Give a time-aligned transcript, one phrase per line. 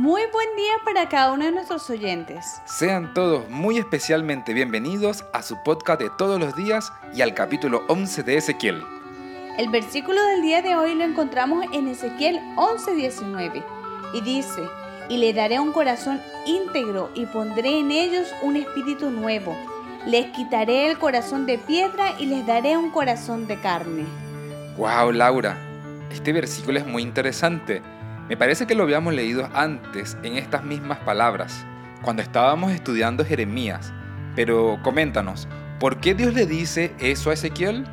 [0.00, 2.62] Muy buen día para cada uno de nuestros oyentes.
[2.64, 7.82] Sean todos muy especialmente bienvenidos a su podcast de todos los días y al capítulo
[7.86, 8.82] 11 de Ezequiel.
[9.58, 13.62] El versículo del día de hoy lo encontramos en Ezequiel 11:19
[14.14, 14.62] y dice,
[15.10, 19.54] y le daré un corazón íntegro y pondré en ellos un espíritu nuevo.
[20.06, 24.06] Les quitaré el corazón de piedra y les daré un corazón de carne.
[24.78, 25.58] ¡Wow, Laura!
[26.10, 27.82] Este versículo es muy interesante
[28.30, 31.66] me parece que lo habíamos leído antes en estas mismas palabras,
[32.00, 33.92] cuando estábamos estudiando Jeremías.
[34.36, 35.48] Pero coméntanos,
[35.80, 37.84] ¿por qué Dios le dice eso a Ezequiel?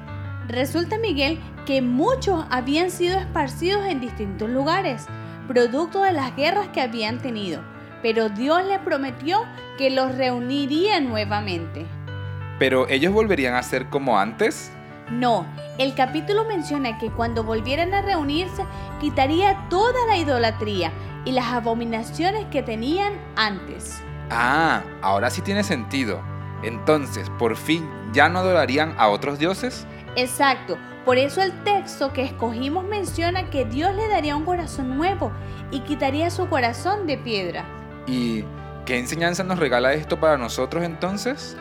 [0.48, 5.08] Resulta, Miguel, que muchos habían sido esparcidos en distintos lugares,
[5.48, 7.64] producto de las guerras que habían tenido,
[8.04, 9.40] pero Dios les prometió
[9.80, 11.88] que los reuniría nuevamente.
[12.60, 14.72] ¿Pero ellos volverían a ser como antes?
[15.10, 15.46] No,
[15.78, 18.66] el capítulo menciona que cuando volvieran a reunirse
[19.00, 20.92] quitaría toda la idolatría
[21.24, 24.02] y las abominaciones que tenían antes.
[24.30, 26.22] Ah, ahora sí tiene sentido.
[26.64, 29.86] Entonces, por fin, ¿ya no adorarían a otros dioses?
[30.16, 35.32] Exacto, por eso el texto que escogimos menciona que Dios le daría un corazón nuevo
[35.72, 37.64] y quitaría su corazón de piedra.
[38.08, 38.44] ¿Y
[38.86, 41.56] qué enseñanza nos regala esto para nosotros entonces?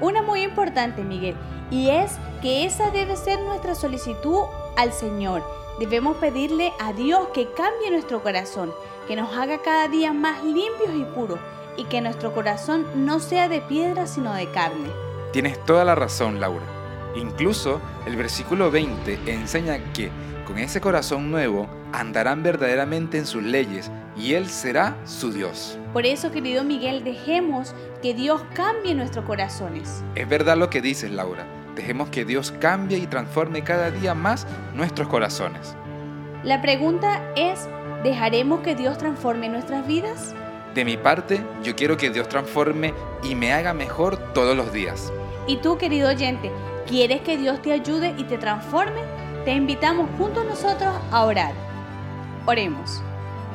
[0.00, 1.36] Una muy importante, Miguel,
[1.70, 4.42] y es que esa debe ser nuestra solicitud
[4.76, 5.42] al Señor.
[5.78, 8.72] Debemos pedirle a Dios que cambie nuestro corazón,
[9.08, 11.38] que nos haga cada día más limpios y puros,
[11.76, 14.88] y que nuestro corazón no sea de piedra sino de carne.
[15.32, 16.73] Tienes toda la razón, Laura.
[17.16, 20.10] Incluso el versículo 20 enseña que
[20.46, 25.78] con ese corazón nuevo andarán verdaderamente en sus leyes y Él será su Dios.
[25.92, 30.04] Por eso, querido Miguel, dejemos que Dios cambie nuestros corazones.
[30.14, 31.46] Es verdad lo que dices, Laura.
[31.74, 35.76] Dejemos que Dios cambie y transforme cada día más nuestros corazones.
[36.44, 37.68] La pregunta es,
[38.02, 40.34] ¿dejaremos que Dios transforme nuestras vidas?
[40.74, 42.92] De mi parte, yo quiero que Dios transforme
[43.22, 45.12] y me haga mejor todos los días.
[45.46, 46.50] Y tú, querido oyente,
[46.94, 49.00] ¿quieres que Dios te ayude y te transforme?
[49.44, 51.52] Te invitamos junto a nosotros a orar.
[52.46, 53.02] Oremos.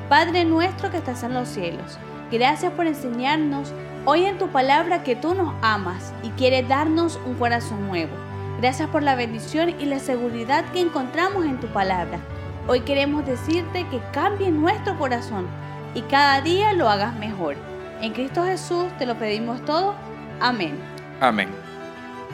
[0.09, 1.97] Padre nuestro que estás en los cielos,
[2.29, 3.71] gracias por enseñarnos
[4.03, 8.11] hoy en tu palabra que tú nos amas y quieres darnos un corazón nuevo.
[8.59, 12.19] Gracias por la bendición y la seguridad que encontramos en tu palabra.
[12.67, 15.47] Hoy queremos decirte que cambie nuestro corazón
[15.95, 17.55] y cada día lo hagas mejor.
[18.01, 19.95] En Cristo Jesús te lo pedimos todo.
[20.41, 20.77] Amén.
[21.21, 21.68] Amén.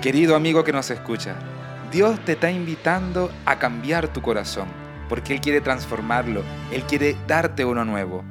[0.01, 1.35] Querido amigo que nos escucha,
[1.91, 4.67] Dios te está invitando a cambiar tu corazón,
[5.09, 8.23] porque Él quiere transformarlo, Él quiere darte uno nuevo.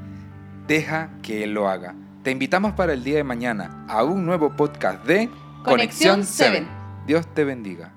[0.66, 1.94] Deja que Él lo haga.
[2.22, 5.28] Te invitamos para el día de mañana a un nuevo podcast de
[5.64, 6.66] Conexión 7.
[7.06, 7.92] Dios te bendiga.